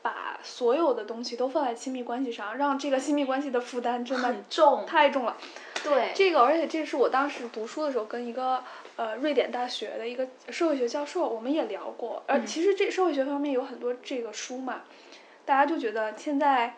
[0.02, 5.36] 把所有的东西都放在亲密关系上，让这个亲密关系的负担真的很重，太重了。
[5.84, 8.64] 对，这个，而且这是我当时读书的时候跟一个
[8.96, 12.24] 呃瑞典大学的一个社会学教授，我们也聊过。
[12.28, 14.84] 而嗯其实这社会学方面有很多这个书嘛，
[15.46, 16.76] 大家就觉得现在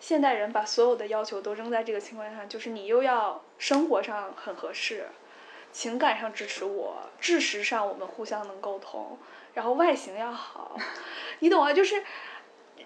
[0.00, 5.06] 现代人把所有的要求都扔在这个情况下，就是你又要生活上很合适，
[5.78, 9.16] 情感上支持我，知识上我们互相能沟通，
[9.54, 10.76] 然后外形要好，
[11.38, 11.72] 你懂啊？
[11.72, 12.02] 就是。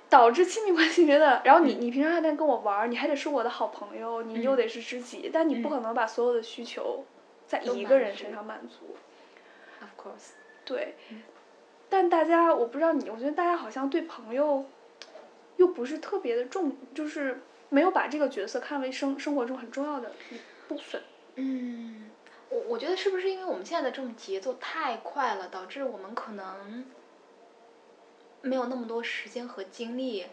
[0.09, 7.07] 导致亲密关系觉得，然后你你平常还得跟我玩儿，你还得是我的好朋友，你又嗯得是知己，但你不嗯可能把所有的需求
[7.46, 8.94] 在一个人身上满足。
[9.81, 10.33] of course，
[10.66, 11.22] 对嗯，
[11.88, 14.66] 但大家我不知道你，我觉得大家好像对朋友
[15.57, 20.37] 又不是特别的重，就是没有把这个角色看为生生活中很重要的一
[20.68, 21.00] 部分。
[21.37, 22.11] 嗯，
[22.52, 26.84] 我我觉得是不是因为我们现在的这种节奏太快了，导致我们可能
[28.42, 30.26] 没有那么多时间和精力，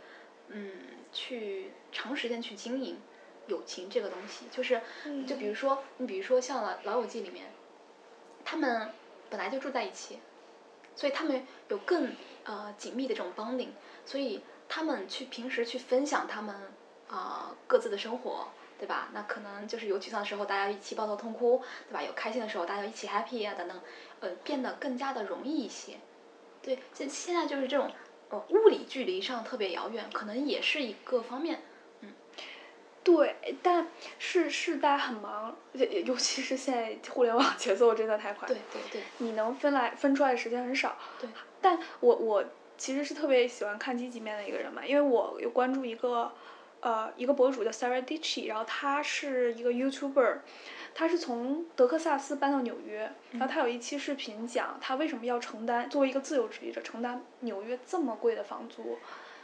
[0.49, 0.73] 嗯，
[1.13, 2.97] 去长时间去经营
[3.47, 4.47] 友情这个东西。
[4.51, 4.81] 就是，
[5.25, 7.45] 就比如说，你比如说像老《老友记》里面，
[8.43, 8.91] 他们
[9.29, 10.19] 本来就住在一起，
[10.95, 13.69] 所以他们有更呃紧密的这种 bonding，
[14.05, 16.53] 所以他们去平时去分享他们
[17.07, 18.49] 啊、各自的生活，
[18.79, 19.09] 对吧？
[19.13, 22.01] 那可能就是有沮丧的时候，大家一起抱头痛哭，对吧？
[22.01, 23.79] 有开心的时候，大家一起 happy 啊等等，
[24.21, 25.97] 呃，变得更加的容易一些。
[26.61, 27.91] 对，现现在就是这种
[28.29, 31.61] 呃物理距离上特别遥远，可能也是一个方面。
[33.01, 33.87] 对，但
[34.19, 38.47] 是是大家很忙，尤尤其是现在互联网节奏真的太快。
[38.47, 40.95] 对对对，你能分来分出来的时间很少。
[41.19, 41.29] 对。
[41.61, 42.43] 但我我
[42.77, 46.31] 其实是特别喜欢看积极面的一个人嘛，因为我有关注一个
[46.81, 50.37] 呃一个博主叫 Sarah Dichi，然后他是一个 YouTuber，
[50.95, 58.97] 他是从德克萨斯搬到纽约，然后他有一期视频讲他为什么要承担作为一个自由主义者承担纽约这么贵的房租。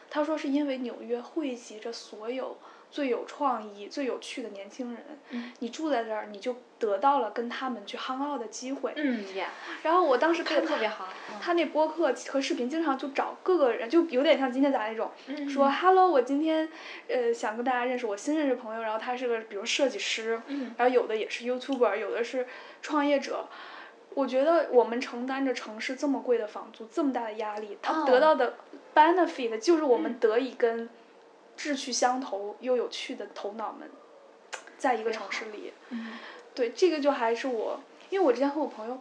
[0.09, 2.55] 他说是因为纽约汇集着所有
[2.95, 8.93] 最有创意、最有趣的年轻人，嗯你住在这儿，你就得到了跟他们去 hang out 的机会。
[8.95, 9.49] 嗯呀，
[9.83, 11.09] 然后我当时看特别好。
[11.29, 16.69] 嗯他那播客和视频，经常就找各个人，就有点像今天咱那种，嗯说 “hello，我今天
[17.09, 22.47] 呃想跟大家认识我新认识朋友，然后他是个比如设计师，嗯然后有的也是 YouTuber，有的是
[22.81, 23.49] 创业者。
[24.13, 28.53] 我觉得我们承担着城市这么贵的房租，这么大的压力，他哦得到的
[28.95, 30.87] benefit 就是我们得以跟
[31.55, 33.89] 志趣相投又有趣的头脑们
[34.77, 35.73] 在一个城市里。
[35.89, 36.13] 嗯
[36.53, 38.99] 对，这个就还是我，因为我之前和我朋友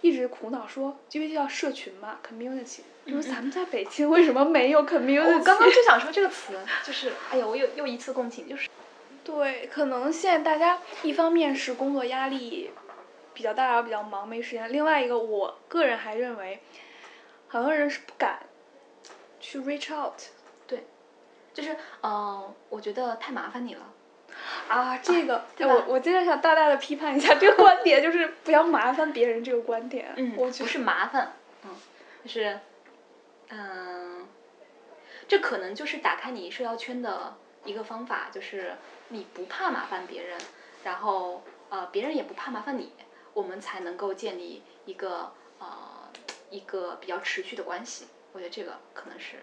[0.00, 5.22] 一直苦恼说，因为叫社群嘛，community，就说咱们在北京为什么没有 community？
[5.22, 8.70] 嗯我刚刚就想说这个词，就是哎呀，我又又一次共情，就是
[9.22, 12.70] 对，可能现在大家一方面是工作压力
[13.34, 16.60] 比较大，然后比较忙没时间；另外一个，我个人还认为，
[17.48, 18.40] 很多人是不敢
[19.40, 20.14] 去 reach out
[21.54, 23.82] 就是呃，我觉得太麻烦你了。
[24.68, 30.12] 啊，这个，我我今天想大大的批判一下这个观点，就是不要麻烦别人这个观点。
[30.16, 31.32] 嗯，我觉得不是麻烦，
[31.64, 31.70] 嗯，
[32.24, 32.58] 就是，
[33.50, 34.26] 嗯、
[35.28, 38.74] 这可能就是打开你社交圈的一个方法，就是
[39.08, 40.36] 你不怕麻烦别人，
[40.82, 42.92] 然后呃，别人也不怕麻烦你，
[43.34, 46.10] 我们才能够建立一个呃
[46.50, 48.08] 一个比较持续的关系。
[48.32, 49.36] 我觉得这个可能是，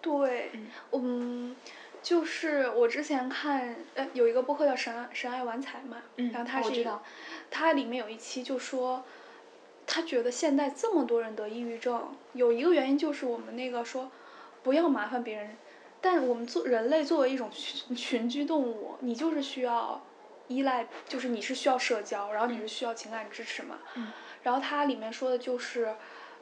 [0.00, 0.66] 对，嗯。
[0.92, 1.56] 嗯，
[2.02, 7.02] 就是我之前看，呃，有一个播客叫神爱神爱玩财嘛，嗯然后他是知道，
[7.50, 9.04] 他里面有一期就说，
[9.86, 14.10] 他觉得现在这么多人得抑郁症，有一个原因就是我们那个说，
[14.62, 15.56] 不要麻烦别人，
[16.00, 20.00] 但我们做人类作为一种群群居动物，你就是需要
[20.48, 24.08] 依赖，就是你是需要社交，然后你是需要情感支持嘛，嗯。
[24.42, 25.94] 然后它里面说的就是，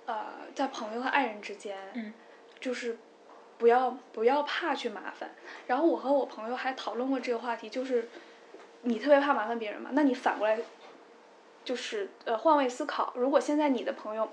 [0.06, 2.12] 呃，在朋友和爱人之间，嗯。
[2.60, 2.98] 就是
[3.58, 5.30] 不要不要怕去麻烦。
[5.66, 8.08] 然后我和我朋友还讨论过这个话题，就是
[8.82, 10.58] 你特别怕麻烦别人嘛，那你反过来
[11.64, 14.30] 就是呃换位思考，如果现在你的朋友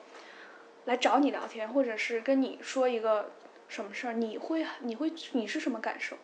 [0.85, 3.31] 来找你聊天，或者是跟你说一个
[3.67, 6.15] 什么事儿，你会你会你是什么感受？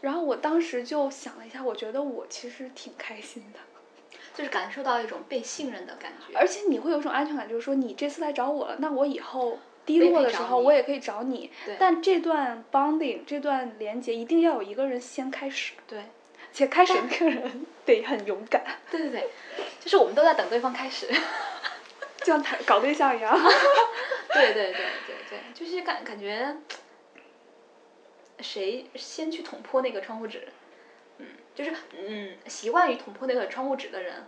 [0.00, 3.58] 然后我当时就想了一下，我觉得我其实挺开心的，
[4.34, 6.36] 就是感受到一种被信任的感觉。
[6.36, 11.50] 而且你会有一种安全感，就是说你这次来找我了，那我以后低落的时候我也可以找你。
[11.64, 16.02] 对但这段 bonding 这段连接一定要有一个人先开始，对，
[16.52, 19.30] 且开始那个人得很勇敢，对对对，
[19.80, 21.08] 就是我们都在等对方开始。
[22.18, 23.38] 就像谈搞对象一样。
[24.34, 26.56] 对对对对对，就是感感觉，
[28.40, 30.48] 谁先去捅破那个窗户纸，
[31.18, 34.26] 嗯，就是嗯，习惯于捅破那个窗户纸的人，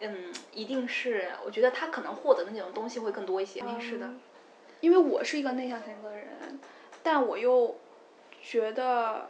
[0.00, 4.06] 嗯，一定是我觉得他可能获得的那种东西会更多一些，是的。
[4.06, 4.20] 嗯
[4.84, 6.26] 因为我是一个内向性格的人，
[7.02, 7.74] 但我又
[8.42, 9.26] 觉得，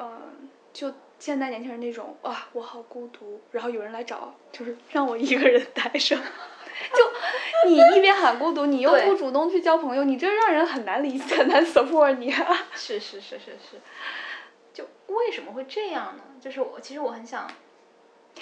[0.00, 6.16] 嗯、就现在年轻人那种啊，我好孤独，然后有人来找，就是让我一个人待着。
[6.92, 12.66] 就你一边喊孤独，你又不主动去交朋友，你这让人很难理解，很难 support 你啊。
[12.74, 13.80] 是是是是是，
[14.74, 16.24] 就为什么会这样呢？
[16.40, 17.48] 就是我其实我很想，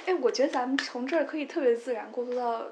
[0.07, 2.63] 哎，我觉得咱们从这儿可以特别自然过渡到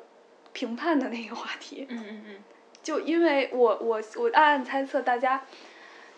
[0.54, 1.86] 评判的那个话题。
[1.90, 2.36] 嗯嗯嗯，
[2.82, 5.44] 就因为我我我暗暗猜测，大家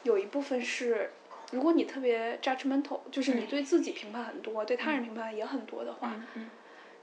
[0.03, 1.11] 有一部分是，
[1.53, 3.47] 如果你特别 judgmental，就是你嗯。
[3.47, 6.15] 对自己评判很多，对他人评判也很多的话，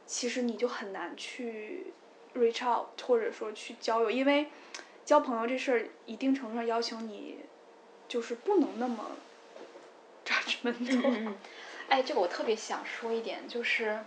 [0.05, 1.93] 其实你就很难去
[2.35, 4.47] reach out，或者说去交友，因为
[5.05, 7.39] 交朋友这事儿一定程度上要求你，
[8.07, 9.11] 就是不能那么
[10.25, 11.33] judgmental。
[11.87, 13.99] 哎，这个我特别想说一点，就是，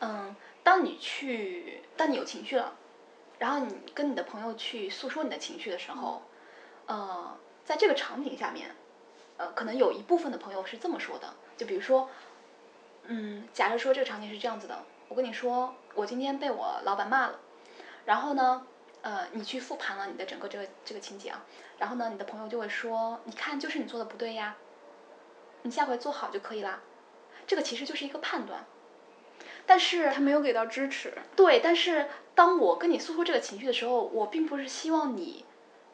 [0.00, 2.76] 嗯，当你去，当你有情绪了，
[3.44, 6.22] 然后你跟你的朋友去诉说你的情绪的时候，
[6.86, 8.74] 呃，在这个场景下面，
[9.36, 12.08] 呃，可能有一部分的朋友是这么说的，就比如说，
[13.02, 17.38] 嗯，假设说这个场景是这样子的，我跟你说，我今天被我老板骂了，
[18.06, 18.66] 然后呢，
[19.02, 21.44] 呃，你去复盘了你的整个这个这个情节啊，
[21.76, 24.56] 然后呢，你的朋友就会说，你看，就是你做的不对呀，
[25.60, 26.80] 你下回做好就可以啦。
[27.46, 28.64] 这个其实就是一个判断，
[29.66, 35.44] 但是他没有给到支持，对，但是当我跟你诉说这个情绪的时候，我并不是希望你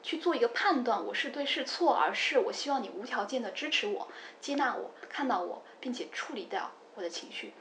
[0.02, 4.08] 去做一个判断，我是对是错，而是我希望你无条件的支持我、
[4.40, 7.52] 接纳我、看到我，并且处理掉我的情绪。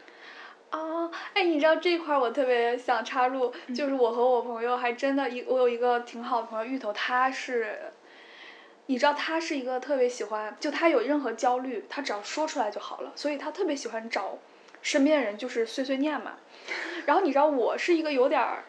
[0.70, 7.92] 啊，哎，你知道这块儿我特别想插入，就是我和我朋友还真的一，我有一个挺好的朋友芋头，他是，
[8.86, 14.38] 你知道他是一个特别喜欢，就他有任何焦虑，他只要说出来就好了，所以他特别喜欢找
[14.82, 16.34] 身边的人就是碎碎念嘛。
[17.06, 18.64] 然后你知道我是一个有点儿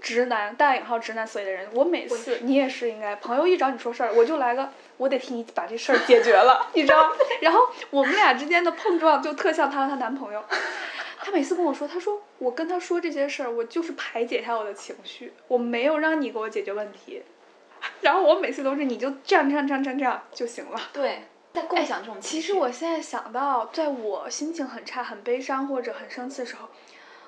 [0.00, 7.12] 直男（大引号直男思维）的人，我每次你也是应该，朋友一找你说事儿，我就来个我得替你把这事儿解决了， 你知道？
[7.40, 7.60] 然后
[7.90, 10.44] 我们俩之间的碰撞就特像她和她男朋友。
[11.24, 17.22] 她每次跟我说，她说我跟她说这些事儿，我就是排解一下我的情绪，我没有让你给我解决问题。
[18.02, 20.78] 然后我每次都是你就这样这样这样这样这样就行了。
[20.92, 21.22] 对，
[21.54, 22.40] 在共享这种情其。
[22.40, 26.68] 实我现在想到，在我心情很差、很悲伤或者很生气的时候，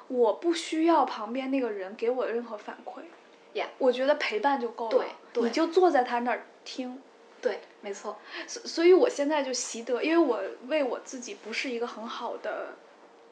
[0.09, 3.03] 我不需要旁边那个人给我任何反馈。
[3.55, 4.91] Yeah 我觉得陪伴就够了。
[4.91, 7.01] 对对你就坐在他那儿听。
[7.41, 8.19] 对，没错。
[8.47, 12.75] 所所以，我现在就习得，因为我为我自己不是一个很好的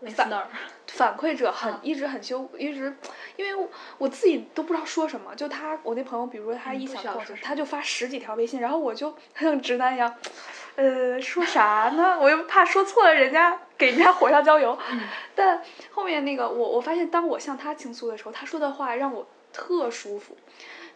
[0.02, 0.44] listener，
[0.86, 2.96] 反馈者很、嗯一直很羞，一直，
[3.36, 5.34] 因为我我自己都不知道说什么。
[5.34, 7.02] 就他，我那朋友，比如说他一想
[7.42, 10.14] 他就发十几条微信，然后我就 像直男一样，
[10.76, 12.18] 呃，说啥呢？
[12.20, 14.76] 我又怕说错了，人家给人家火上浇油。
[14.90, 15.00] 嗯
[15.36, 20.36] 但后面那个我我发现，当我向他倾诉的时候，他说的话让我特舒服。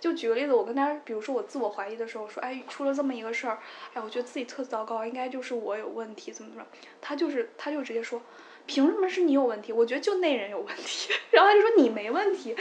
[0.01, 3.59] 就举个例子，我跟他，比如说我自我怀疑的时候，我说，哎，出了这么一个事儿，
[3.95, 6.71] 哎，我觉得自己特糟糕，应该就是我有问题，怎么怎么着。
[7.01, 8.23] 他就是，他就直接说，
[8.67, 9.73] 凭什么是你有问题？
[9.73, 11.13] 我觉得就那人有问题。
[11.33, 12.55] 然后他就说你没问题。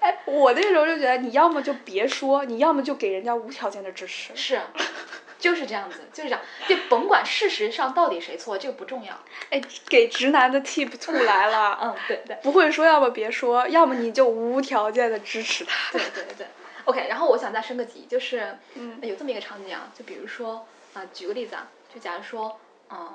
[0.00, 4.34] 哎，我那时候就觉得，你要么就别说，你要么就给人家无条件的支持。
[4.34, 4.58] 是，
[5.42, 6.40] 就是这样子，就是这样。
[6.68, 9.12] 就甭管事实上到底谁错，这个不重要。
[9.50, 11.78] 哎，给直男的 tip two 来了。
[11.82, 15.90] 嗯，对对不会说，要么别说，要么你就无条件的支持他。
[15.90, 16.46] 对对对。
[16.84, 23.08] OK，然后我想再升个级，就是嗯有这么一个场景啊，就比如说啊、举个例子啊，就假如说，嗯，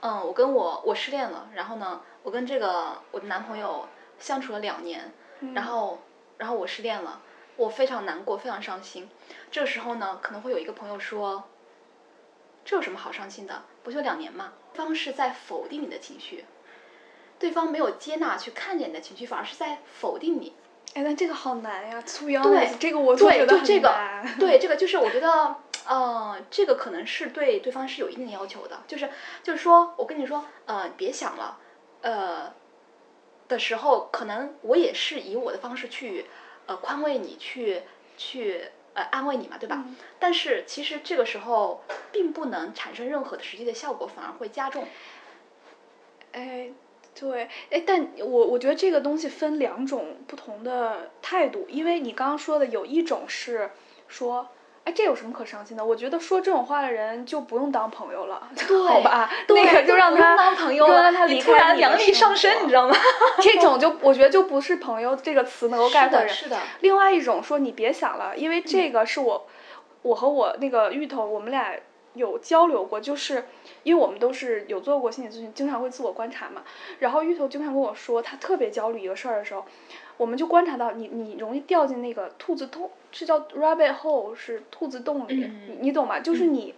[0.00, 6.02] 嗯，我跟我我失恋了，然后呢，我跟这个我的男朋友相处了两年，嗯然后
[6.38, 7.20] 然后我失恋了，
[7.56, 9.08] 我非常难过，非常伤心。
[9.50, 11.44] 这个时候呢，可能会有一个朋友说，
[12.64, 13.62] 这有什么好伤心的？
[13.82, 14.54] 不就两年吗？
[14.72, 16.44] 对方是在否定你的情绪，
[17.38, 20.54] 对方没有接纳去看见你的情绪，反而是在否定你。
[20.94, 29.10] 哎，那这个好难呀，to be 对这个我觉得这个难。，对这个 就是我觉得，呃，这个可能是对对方是有一定的要求的，就是
[29.42, 31.58] 就是说我跟你说，呃，别想了，
[32.02, 32.52] 呃，
[33.48, 36.26] 的时候，可能我也是以我的方式去
[36.66, 37.82] 呃宽慰你，去
[38.16, 38.62] 去
[38.94, 39.84] 呃安慰你嘛，对吧？
[39.86, 44.86] 嗯但是其实这个时候并不能产生任何的实际的效果，反而会加重。
[46.32, 46.70] 哎，
[47.14, 53.70] 对，哎，但我我觉得这个东西分两种不同的态度，因为你刚刚说的有一种是
[54.08, 54.48] 说。
[54.84, 55.84] 哎，这有什么可伤心的？
[55.84, 58.48] 我觉得说这种话的人就不用当朋友了，
[58.86, 59.30] 好吧？
[59.48, 62.94] 对那个就让他当朋友就了，让他离你突然开你的良力上生升，你知道吗？
[63.40, 66.34] 这种就我觉得就不是朋友这个词能够概是的，括人。
[66.34, 69.46] 是的，另外一种说你别想了，因为这个是我，
[70.02, 71.74] 我和我那个芋头，我们俩
[72.12, 73.46] 有交流过，就是
[73.84, 76.62] 因为我们都是有做过心理咨询，经常会自我观察嘛。
[76.98, 79.64] 然后芋头经常跟我说，他特别焦虑一个事儿的时候，
[80.16, 86.20] 我们就观察到你你容易掉进那个兔子洞，是叫 rabbit hole，是兔子洞里，嗯你你懂吗？
[86.20, 86.74] 就是你。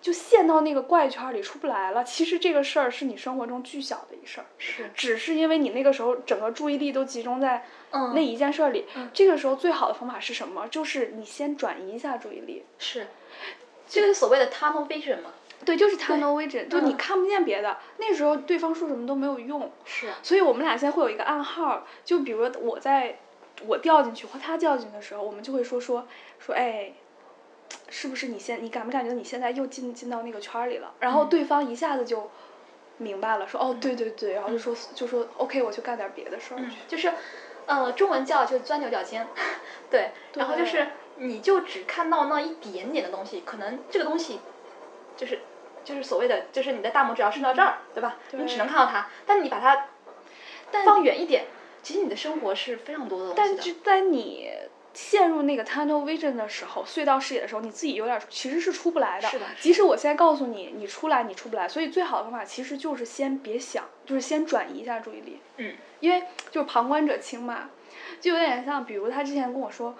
[0.00, 2.04] 就陷到那个怪圈里出不来了。
[2.04, 10.68] 其实这个事儿是你生活中巨小的一事儿，是，只是因为你那个时候整个注意力都集中在嗯，那一件事儿里，这个时候最好的方法是什么？
[10.68, 12.64] 就是你先转移一下注意力。
[12.78, 13.08] 是，
[13.88, 15.32] 这个是所谓的 tunnel vision 嘛？
[15.64, 19.70] 对，就是 tunnel vision，就你嗯看不见别的，那时候对方说什么都没有用。
[19.84, 23.18] 是，所以我们俩现在会有一个暗号，就比如说我在
[23.66, 26.06] 我掉进去或他掉进去的时候，我们就会说说
[26.38, 26.92] 说，哎，
[27.88, 30.94] 是不是你现你感不感觉你现在又进进到那个圈儿里了？
[31.00, 32.30] 然后对方一下子就
[32.98, 36.76] 明白了，说哦，对对对，然后就说就说 OK，我去干点别的事儿去。
[36.86, 37.12] 就是，
[37.66, 39.26] 呃，中文叫就钻牛角尖，
[39.90, 40.86] 对，然后就是
[41.16, 44.40] 你就只看到那一点点的东西，可能这个东西
[45.16, 45.40] 就是
[45.88, 48.16] 就是所谓的就是你的大拇指要伸到这儿，对吧？
[48.32, 49.86] 你只能看到它，但你把它
[50.84, 51.46] 放远一点，
[51.82, 53.56] 其实你的生活是非常多的东西的。
[53.56, 54.50] 但是在你
[54.92, 59.28] 陷入那个 tunnel vision 的时候，隧道视野的时候，你自己有点其实是出不来的。
[59.28, 61.66] 是的即使我现在告诉你，你出来，你出不来。
[61.66, 65.40] 所以最好的方法其实就是先别想，就是先转移一下注意力。
[65.56, 67.70] 嗯，因为就是旁观者清嘛，
[68.20, 69.94] 就有点像，比如他之前跟我说。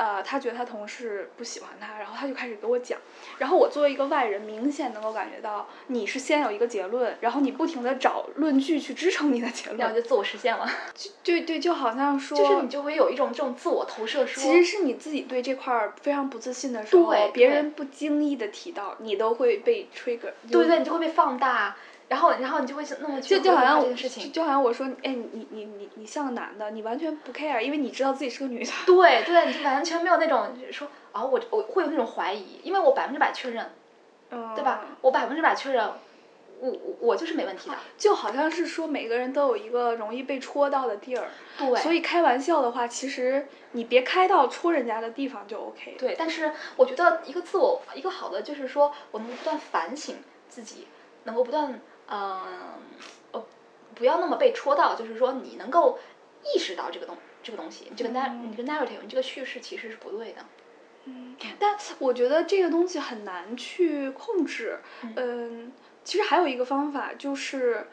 [0.00, 2.98] 呃，他觉得他同事不喜欢他，然后他就开始给我讲，
[3.36, 10.66] 然后我作为一个外人，明显能够感觉到你是先有一个结论，然后你不停的找论据去支撑你的结论，然后就自我实现了，
[11.22, 20.32] 对对，就好像说， 就是你就会有一种这种自我投射说，其实是你自己对这块儿非常不自信的时候，别人不经意的提到，你都会被 trigger。
[20.50, 21.76] 对对，你就会被放大，
[22.10, 28.72] 然后然后你就会那么去就就好像我这件事情，就好像我说，哎，你你你你像个男的，你完全不 care，因为你知道自己是个女的。
[28.84, 33.70] 对对，你就完全没有那种说啊，我我会有那种怀疑，因为我百分之百确认，
[34.30, 34.86] 嗯，对吧？？
[35.02, 35.86] 我百分之百确认，
[36.58, 37.76] 我我我就是没问题的。
[37.96, 45.94] 就好像是说每个人都有一个容易被戳到的地儿，对，所以开玩笑的话，其实你别开到戳人家的地方就 OK。
[45.96, 50.16] 对，但是我觉得一个自我一个好的就是说，我能不断反省
[50.48, 50.88] 自己，
[51.22, 51.80] 能够不断
[52.10, 52.40] 嗯
[53.32, 53.44] 哦
[53.94, 55.98] 不要那么被戳到，就是说你能够
[56.44, 60.44] 意识到这个东这个东西，你这个 nar 你这个 narrative，你这个叙事其实是不对的。
[61.04, 64.78] 嗯但我觉得这个东西很难去控制。
[65.16, 65.72] 嗯，
[66.04, 67.86] 其实还有一个方法就是，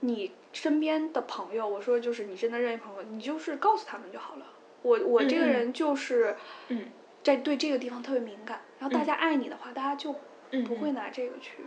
[0.00, 4.46] 你身边的朋友，我说就是你真的认识朋友，你就是告诉他们就好了。
[4.82, 6.36] 我我这个人就是，
[6.68, 6.90] 嗯，
[7.22, 10.16] 在对这个地方特别敏感，然后大嗯家爱你的话，大家就
[10.50, 11.58] 嗯不会嗯拿这个去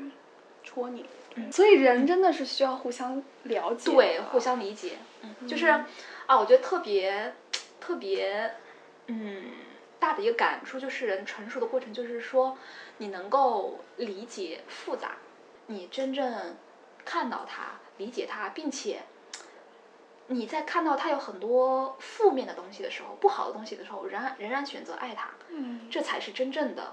[0.66, 1.05] 戳你。
[1.36, 1.49] 嗯。
[1.51, 7.34] 所以人真的是需要互相了解，对，互相理解，嗯，就是啊，我觉得特别
[7.80, 8.55] 特别，
[9.07, 9.43] 嗯，
[9.99, 12.57] 大的一个感触就是人成熟的过程，就是说
[12.97, 15.18] 你能够理解复杂，
[15.68, 16.55] 你真正
[17.05, 19.03] 看到它，理解它，并且
[20.28, 26.89] 你在看到它有很多负面的东西的时候，不好的东西的时候，仍然仍然选择爱它，嗯，这才是真正的爱，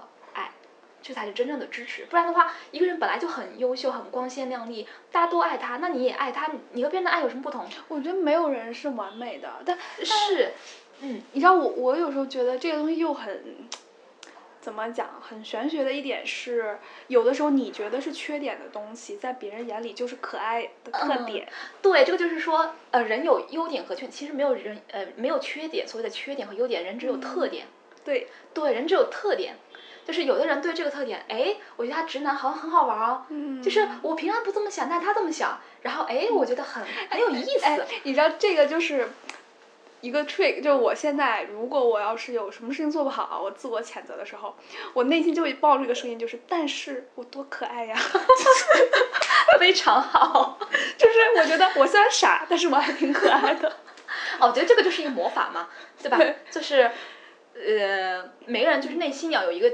[1.03, 2.05] 这才是真正的支持。
[2.05, 7.67] 不然的话，一个人本来就很优秀、很光鲜亮丽，大家都爱他，那你也爱他，你你和别人的爱有什么不同？
[7.89, 10.53] 我觉得没有人是完美的，但是，
[11.01, 13.67] 嗯，你知道我我有时候觉得这个东西又很，
[14.61, 21.47] 怎么讲，很玄学的一点是，有的时候你觉得是缺点的东西，在别人眼里就是可爱的特嗯点。
[21.81, 27.67] 对，这个就是说，呃，人有优点和缺，其实没有人，呃，没有缺点，所谓的缺点和优点，人只有特点。
[28.03, 29.57] 对，对，人只有特点，
[30.05, 37.63] 就是有的人对这个特点，哎，我觉得他直男好像很好玩哦，嗯就是我平常不这么想，但他这么想，然后哎，我觉得很很有意思。
[37.65, 39.09] 哎，你知道这个就是
[40.01, 44.55] 一个 trick，就是我现在如果我要是有什么事情做不好，我自我谴责的时候，
[44.93, 47.95] 我内心就会爆出一个声音，就是但是我多可爱呀
[49.59, 50.59] 非常好。
[50.97, 53.69] 就是我觉得我虽然傻，但是我还挺可爱的。
[54.39, 55.69] 哦，我觉得这个就是一个魔法嘛，
[56.01, 56.17] 对吧？
[56.17, 56.91] 对就是，
[57.55, 59.71] 呃，每个人就是内心要有一个，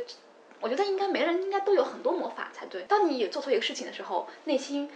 [0.60, 2.84] 我觉得应该每个人应该都有很多魔法才对。
[2.84, 4.90] 当你也做错一个事情的时候，内心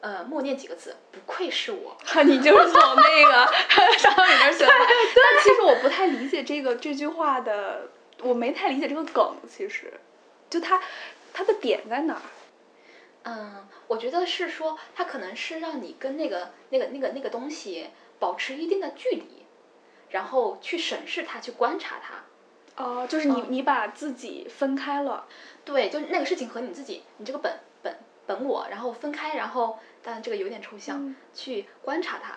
[0.00, 1.96] 呃，默念几个字，不愧是我。
[2.24, 3.52] 你就是从那个
[3.98, 4.70] 上里面学的。
[4.70, 7.88] 但其实我不太理解这个这句话的，
[8.22, 9.36] 我没太理解这个梗。
[9.48, 9.92] 其实，
[10.50, 10.82] 就它
[11.32, 12.22] 它的点在哪儿？
[13.24, 19.41] 嗯，我觉得是说，它可能是让你跟那个那个那个那个东西保持一定的距离，
[20.12, 22.82] 然后去审视它，去观察它。
[22.82, 25.26] 哦，就是你你把自己分开了。
[25.64, 27.52] 对，就那个事情和你自己，你这个本
[27.82, 29.78] 本本我，然后分开，然后。
[30.04, 32.34] 当然这个有点抽象，去观察它。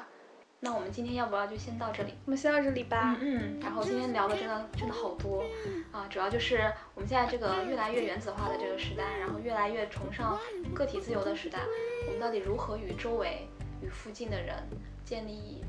[0.59, 2.13] 那我们今天要不要就先到这里？
[2.25, 3.17] 我们先到这里吧。
[3.19, 5.43] 嗯，然后今天聊的真的真的好多
[5.91, 10.37] 啊，主要就是我们现在这个越来越原子化的这个时代，然后越来越崇尚
[10.75, 11.57] 个体自由的时代，
[12.05, 13.47] 我们到底如何与周围、
[13.81, 14.55] 与附近的人
[15.03, 15.63] 建立？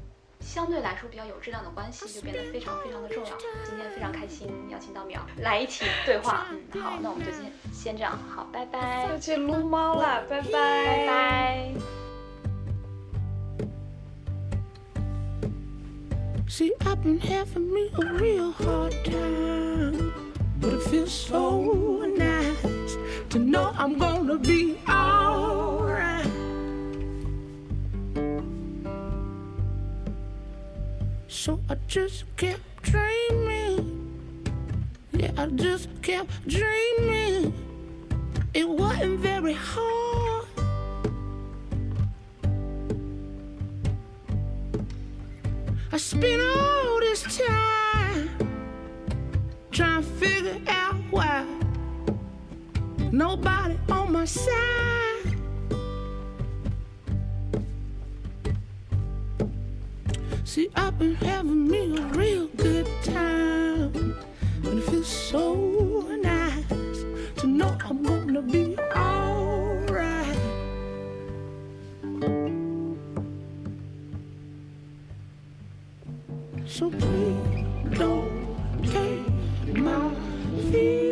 [0.47, 3.31] 相对来说比较有质量的关系就变得非常非常的重要。
[3.65, 6.47] 今天非常开心，邀请到淼来一起对话。
[6.73, 9.09] 嗯，好，那我们就先先这样，好，拜拜。
[9.11, 11.75] 要去撸猫了，拜拜，拜拜。
[16.49, 16.65] So
[31.49, 34.51] I just kept dreaming.
[35.13, 37.55] Yeah, I just kept dreaming.
[38.53, 40.49] It wasn't very hard.
[45.93, 48.29] I spent all this time
[49.71, 51.47] trying to figure out why
[53.13, 55.16] nobody on my side.
[60.57, 64.17] See, I've been having me a real good time.
[64.65, 65.55] And it feels so
[66.23, 67.05] nice
[67.41, 70.39] to know I'm gonna be alright.
[76.67, 80.11] So please don't take my
[80.73, 81.06] feelings.